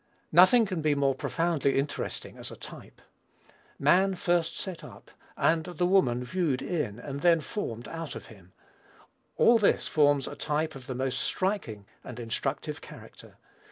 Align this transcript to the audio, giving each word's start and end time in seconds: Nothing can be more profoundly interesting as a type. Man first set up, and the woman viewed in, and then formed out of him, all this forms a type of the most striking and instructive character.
Nothing 0.31 0.65
can 0.65 0.81
be 0.81 0.95
more 0.95 1.13
profoundly 1.13 1.77
interesting 1.77 2.35
as 2.35 2.49
a 2.49 2.55
type. 2.55 3.03
Man 3.77 4.15
first 4.15 4.57
set 4.57 4.83
up, 4.83 5.11
and 5.37 5.63
the 5.63 5.85
woman 5.85 6.23
viewed 6.23 6.63
in, 6.63 6.97
and 6.97 7.21
then 7.21 7.39
formed 7.39 7.87
out 7.87 8.15
of 8.15 8.25
him, 8.25 8.51
all 9.35 9.59
this 9.59 9.87
forms 9.87 10.27
a 10.27 10.35
type 10.35 10.73
of 10.73 10.87
the 10.87 10.95
most 10.95 11.19
striking 11.19 11.85
and 12.03 12.19
instructive 12.19 12.81
character. 12.81 13.37